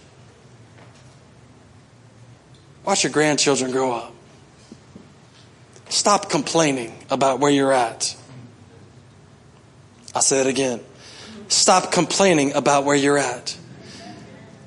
[2.84, 4.14] Watch your grandchildren grow up.
[5.90, 8.16] Stop complaining about where you're at.
[10.14, 10.82] I'll say it again.
[11.52, 13.58] Stop complaining about where you're at.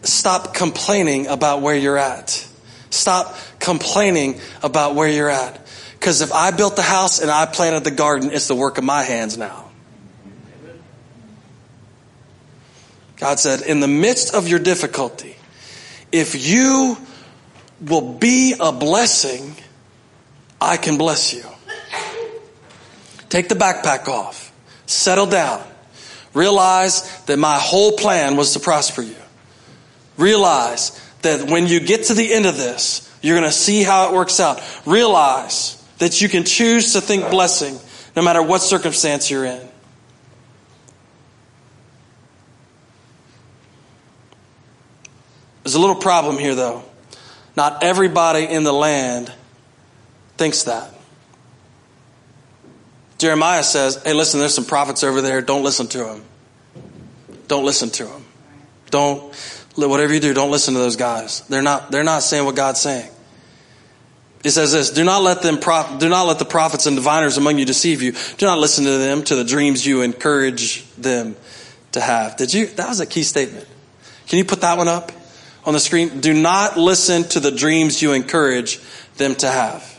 [0.02, 2.46] Stop complaining about where you're at.
[2.90, 5.66] Stop complaining about where you're at.
[5.94, 8.84] Because if I built the house and I planted the garden, it's the work of
[8.84, 9.70] my hands now.
[13.16, 15.36] God said, in the midst of your difficulty,
[16.12, 16.98] if you
[17.80, 19.56] will be a blessing,
[20.60, 21.44] I can bless you.
[23.30, 24.52] Take the backpack off.
[24.84, 25.64] Settle down.
[26.34, 29.16] Realize that my whole plan was to prosper you.
[30.18, 34.08] Realize that when you get to the end of this, you're going to see how
[34.10, 34.60] it works out.
[34.84, 37.78] Realize that you can choose to think blessing
[38.14, 39.68] no matter what circumstance you're in.
[45.62, 46.82] There's a little problem here, though.
[47.56, 49.32] Not everybody in the land
[50.36, 50.93] thinks that.
[53.18, 55.40] Jeremiah says, hey, listen, there's some prophets over there.
[55.40, 56.22] Don't listen to them.
[57.48, 58.24] Don't listen to them.
[58.90, 59.34] Don't,
[59.76, 61.40] whatever you do, don't listen to those guys.
[61.42, 63.10] They're not, they're not saying what God's saying.
[64.42, 65.56] He says this, do not let them,
[65.98, 68.12] do not let the prophets and diviners among you deceive you.
[68.36, 71.34] Do not listen to them, to the dreams you encourage them
[71.92, 72.36] to have.
[72.36, 73.66] Did you, that was a key statement.
[74.26, 75.12] Can you put that one up
[75.64, 76.20] on the screen?
[76.20, 78.80] Do not listen to the dreams you encourage
[79.16, 79.90] them to have.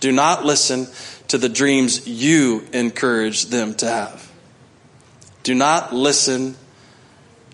[0.00, 0.86] Do not listen
[1.30, 4.32] to the dreams you encourage them to have.
[5.44, 6.56] Do not listen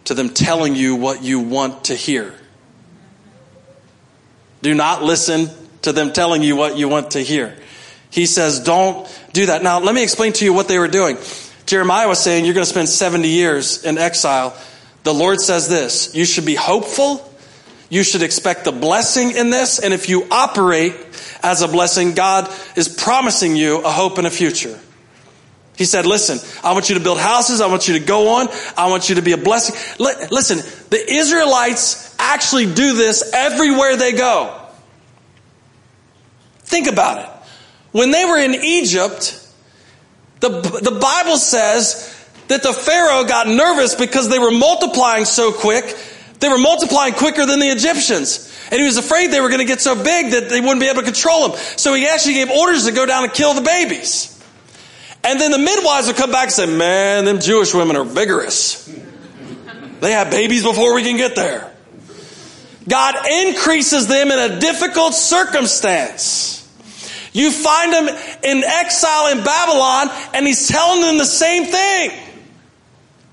[0.05, 2.33] to them telling you what you want to hear.
[4.63, 5.51] Do not listen
[5.83, 7.55] to them telling you what you want to hear.
[8.09, 9.63] He says, don't do that.
[9.63, 11.19] Now, let me explain to you what they were doing.
[11.67, 14.57] Jeremiah was saying, you're going to spend 70 years in exile.
[15.03, 17.31] The Lord says this, you should be hopeful.
[17.91, 19.81] You should expect a blessing in this.
[19.81, 21.06] And if you operate
[21.47, 24.79] as a blessing, God is promising you a hope and a future.
[25.77, 27.61] He said, listen, I want you to build houses.
[27.61, 28.49] I want you to go on.
[28.77, 29.77] I want you to be a blessing.
[29.99, 30.59] listen,
[30.91, 34.61] the Israelites actually do this everywhere they go.
[36.61, 37.31] Think about it.
[37.93, 39.41] When they were in Egypt,
[40.41, 42.13] the, the Bible says
[42.49, 45.97] that the Pharaoh got nervous because they were multiplying so quick.
[46.41, 48.53] They were multiplying quicker than the Egyptians.
[48.71, 50.87] And he was afraid they were going to get so big that they wouldn't be
[50.87, 51.59] able to control them.
[51.77, 54.33] So he actually gave orders to go down and kill the babies.
[55.23, 58.87] And then the midwives would come back and say, man, them Jewish women are vigorous.
[60.01, 61.73] They have babies before we can get there.
[62.89, 66.57] God increases them in a difficult circumstance.
[67.33, 68.09] You find them
[68.43, 72.26] in exile in Babylon and he's telling them the same thing.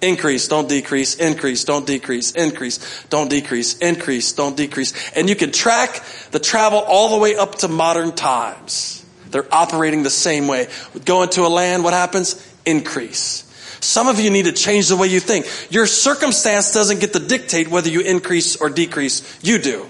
[0.03, 4.93] Increase, don't decrease, increase, don't decrease, increase, don't decrease, increase, don't decrease.
[5.15, 9.05] And you can track the travel all the way up to modern times.
[9.29, 10.67] They're operating the same way.
[11.05, 12.35] Go into a land, what happens?
[12.65, 13.49] Increase.
[13.79, 15.45] Some of you need to change the way you think.
[15.71, 19.39] Your circumstance doesn't get to dictate whether you increase or decrease.
[19.41, 19.87] You do.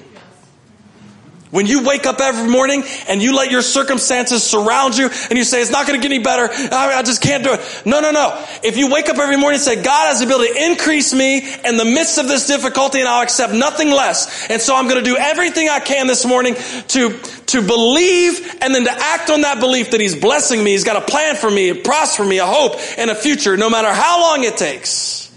[1.53, 5.43] When you wake up every morning and you let your circumstances surround you and you
[5.43, 6.49] say, it's not going to get any better.
[6.51, 7.83] I, I, just can't do it.
[7.85, 8.43] No, no, no.
[8.63, 11.47] If you wake up every morning and say, God has the ability to increase me
[11.63, 14.49] in the midst of this difficulty and I'll accept nothing less.
[14.49, 18.73] And so I'm going to do everything I can this morning to, to believe and
[18.73, 20.71] then to act on that belief that he's blessing me.
[20.71, 23.69] He's got a plan for me, a prosper me, a hope and a future, no
[23.69, 25.31] matter how long it takes.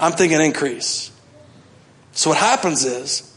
[0.00, 1.12] I'm thinking increase.
[2.10, 3.31] So what happens is,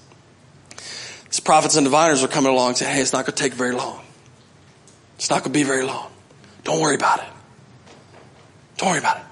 [1.36, 3.74] these prophets and diviners are coming along saying, hey, it's not going to take very
[3.74, 4.02] long.
[5.18, 6.10] It's not going to be very long.
[6.64, 7.28] Don't worry about it.
[8.78, 9.24] Don't worry about it.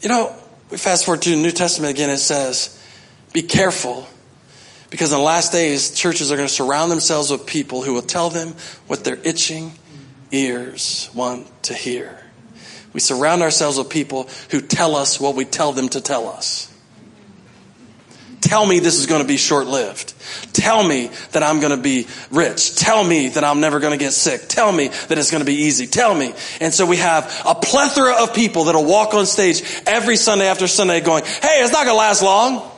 [0.00, 0.34] You know,
[0.70, 2.82] we fast forward to the New Testament again, it says,
[3.34, 4.08] be careful
[4.88, 8.00] because in the last days, churches are going to surround themselves with people who will
[8.00, 8.54] tell them
[8.86, 9.72] what their itching
[10.32, 12.18] ears want to hear.
[12.94, 16.73] We surround ourselves with people who tell us what we tell them to tell us.
[18.44, 20.12] Tell me this is going to be short lived.
[20.52, 22.76] Tell me that I'm going to be rich.
[22.76, 24.42] Tell me that I'm never going to get sick.
[24.48, 25.86] Tell me that it's going to be easy.
[25.86, 26.34] Tell me.
[26.60, 30.68] And so we have a plethora of people that'll walk on stage every Sunday after
[30.68, 32.70] Sunday going, Hey, it's not going to last long.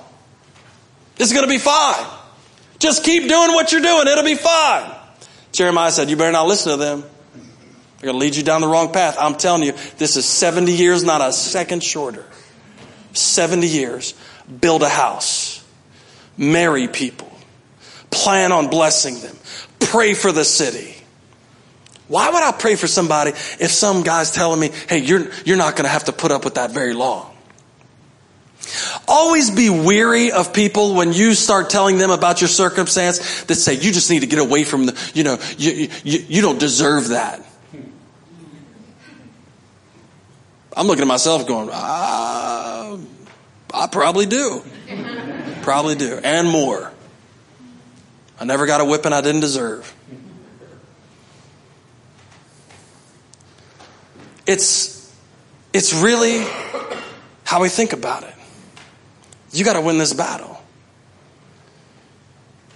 [1.18, 2.06] It's going to be fine.
[2.78, 4.06] Just keep doing what you're doing.
[4.06, 4.88] It'll be fine.
[5.50, 7.00] Jeremiah said, you better not listen to them.
[7.00, 9.16] They're going to lead you down the wrong path.
[9.18, 12.24] I'm telling you, this is 70 years, not a second shorter.
[13.14, 14.14] 70 years.
[14.60, 15.45] Build a house
[16.36, 17.30] marry people,
[18.10, 19.36] plan on blessing them,
[19.78, 20.94] pray for the city.
[22.08, 25.74] Why would I pray for somebody if some guy's telling me, hey, you're, you're not
[25.74, 27.32] going to have to put up with that very long?
[29.08, 33.74] Always be weary of people when you start telling them about your circumstance that say,
[33.74, 37.08] you just need to get away from the, you know, you, you, you don't deserve
[37.08, 37.44] that.
[40.76, 42.98] I'm looking at myself going, ah,
[43.72, 44.62] I probably do.
[45.62, 46.18] Probably do.
[46.22, 46.92] And more.
[48.38, 49.92] I never got a whipping I didn't deserve.
[54.46, 55.12] It's,
[55.72, 56.46] it's really
[57.44, 58.34] how we think about it.
[59.52, 60.60] You got to win this battle.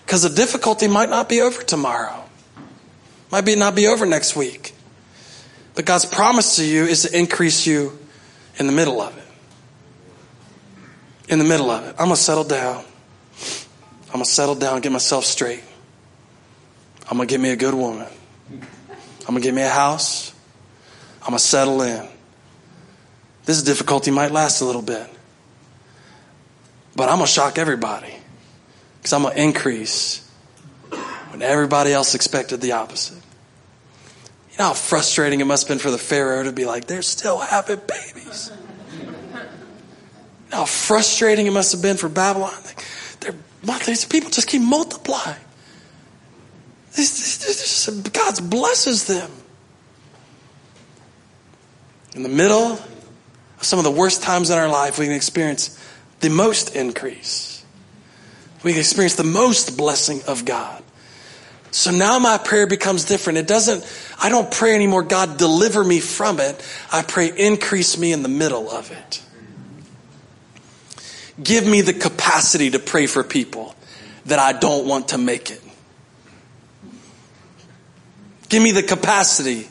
[0.05, 2.25] Because the difficulty might not be over tomorrow.
[3.31, 4.75] Might be not be over next week.
[5.75, 7.97] But God's promise to you is to increase you
[8.59, 9.30] in the middle of it
[11.31, 11.91] in the middle of it.
[11.91, 12.85] I'm going to settle down.
[14.09, 15.63] I'm going to settle down, get myself straight.
[17.09, 18.09] I'm going to get me a good woman.
[18.51, 20.35] I'm going to get me a house.
[21.23, 22.07] I'm going to settle in.
[23.45, 25.09] This difficulty might last a little bit.
[26.97, 28.13] But I'm going to shock everybody
[28.99, 30.29] because I'm going to increase
[31.31, 33.23] when everybody else expected the opposite.
[34.51, 37.03] You know how frustrating it must have been for the Pharaoh to be like, they're
[37.03, 38.51] still having babies
[40.51, 42.55] how frustrating it must have been for Babylon.
[43.87, 45.41] These people just keep multiplying.
[48.13, 49.31] God blesses them.
[52.15, 55.79] In the middle of some of the worst times in our life, we can experience
[56.21, 57.65] the most increase.
[58.65, 60.83] We can experience the most blessing of God.
[61.71, 63.39] So now my prayer becomes different.
[63.39, 63.87] It doesn't,
[64.21, 66.61] I don't pray anymore, God, deliver me from it.
[66.93, 69.23] I pray, increase me in the middle of it.
[71.43, 73.75] Give me the capacity to pray for people
[74.27, 75.63] that I don't want to make it.
[78.49, 79.69] Give me the capacity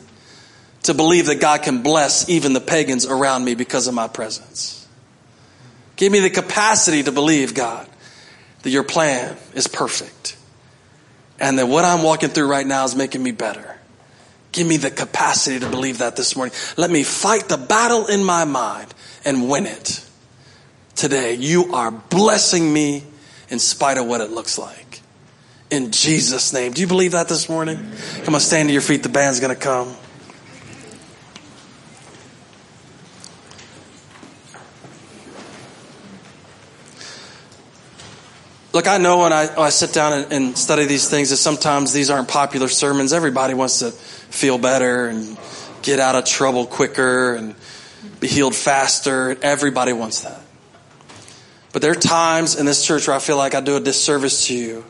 [0.83, 4.87] to believe that God can bless even the pagans around me because of my presence.
[5.97, 7.87] Give me the capacity to believe, God,
[8.63, 10.37] that your plan is perfect
[11.39, 13.77] and that what I'm walking through right now is making me better.
[14.51, 16.55] Give me the capacity to believe that this morning.
[16.77, 18.93] Let me fight the battle in my mind
[19.25, 20.05] and win it.
[20.99, 23.05] Today, you are blessing me
[23.47, 24.99] in spite of what it looks like.
[25.71, 26.73] In Jesus' name.
[26.73, 27.77] Do you believe that this morning?
[28.25, 29.03] Come on, stand to your feet.
[29.03, 29.95] The band's going to come.
[38.73, 41.37] Look, I know when I, when I sit down and, and, study these things that
[41.37, 43.13] sometimes these aren't popular sermons.
[43.13, 45.37] Everybody wants to feel better and
[45.81, 47.55] get out of trouble quicker and
[48.19, 49.37] be healed faster.
[49.41, 50.41] Everybody wants that.
[51.71, 54.47] But there are times in this church where I feel like I do a disservice
[54.47, 54.85] to you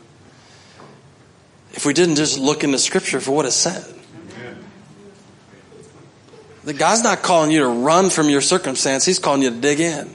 [1.72, 3.84] if we didn't just look into scripture for what it said.
[6.64, 9.80] The God's not calling you to run from your circumstance, He's calling you to dig
[9.80, 10.10] in.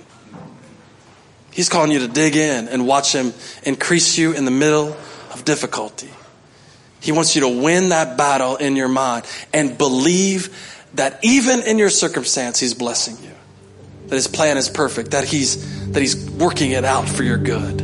[1.51, 4.95] He's calling you to dig in and watch Him increase you in the middle
[5.31, 6.09] of difficulty.
[6.99, 11.77] He wants you to win that battle in your mind and believe that even in
[11.77, 13.34] your circumstance, He's blessing you.
[14.07, 17.81] That His plan is perfect, that He's, that He's working it out for your good.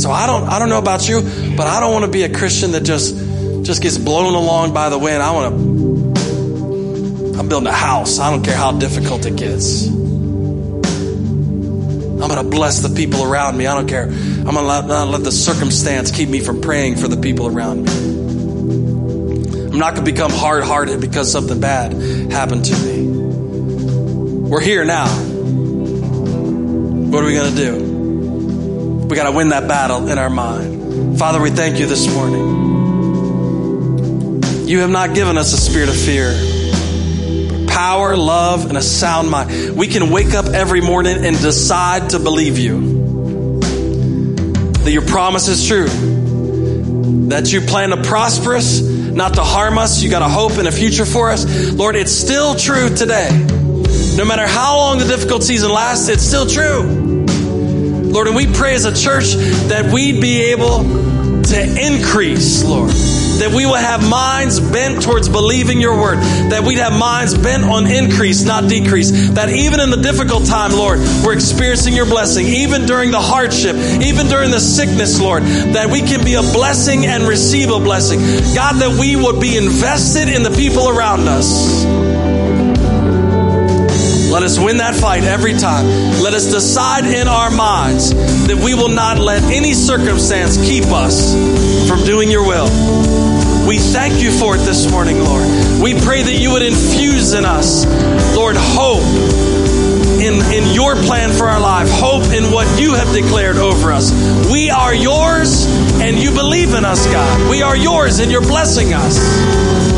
[0.00, 1.22] So I don't, I don't know about you,
[1.56, 3.16] but I don't want to be a Christian that just,
[3.64, 5.22] just gets blown along by the wind.
[5.22, 8.18] I want to, I'm building a house.
[8.18, 9.86] I don't care how difficult it gets.
[12.24, 13.66] I'm going to bless the people around me.
[13.66, 14.04] I don't care.
[14.04, 17.84] I'm going to not let the circumstance keep me from praying for the people around
[17.84, 17.92] me.
[19.66, 21.92] I'm not going to become hard hearted because something bad
[22.32, 23.13] happened to me.
[24.54, 25.08] We're here now.
[25.08, 29.08] What are we going to do?
[29.08, 31.18] We got to win that battle in our mind.
[31.18, 32.44] Father, we thank you this morning.
[34.68, 36.32] You have not given us a spirit of fear
[37.66, 39.76] power, love, and a sound mind.
[39.76, 43.58] We can wake up every morning and decide to believe you.
[44.84, 45.88] That your promise is true.
[47.30, 50.00] That you plan to prosper us, not to harm us.
[50.00, 51.72] You got a hope and a future for us.
[51.72, 53.63] Lord, it's still true today.
[54.16, 56.82] No matter how long the difficult season lasts, it's still true.
[58.12, 59.34] Lord, and we pray as a church
[59.68, 60.84] that we'd be able
[61.42, 62.92] to increase, Lord
[63.38, 66.18] that we will have minds bent towards believing your word,
[66.50, 70.72] that we'd have minds bent on increase, not decrease, that even in the difficult time,
[70.72, 75.90] Lord, we're experiencing your blessing, even during the hardship, even during the sickness, Lord, that
[75.90, 78.20] we can be a blessing and receive a blessing.
[78.54, 81.84] God, that we would be invested in the people around us.
[84.34, 85.86] Let us win that fight every time.
[86.20, 88.12] Let us decide in our minds
[88.48, 91.32] that we will not let any circumstance keep us
[91.88, 92.64] from doing your will.
[93.64, 95.46] We thank you for it this morning, Lord.
[95.80, 97.86] We pray that you would infuse in us,
[98.34, 99.53] Lord, hope
[100.34, 104.12] in, in your plan for our life, hope in what you have declared over us.
[104.50, 105.66] We are yours
[106.00, 107.50] and you believe in us, God.
[107.50, 109.18] We are yours and you're blessing us.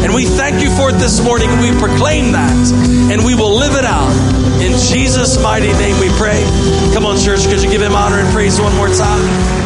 [0.05, 1.49] And we thank you for it this morning.
[1.61, 2.73] We proclaim that
[3.11, 4.13] and we will live it out.
[4.61, 6.43] In Jesus' mighty name we pray.
[6.93, 9.66] Come on, church, could you give him honor and praise one more time?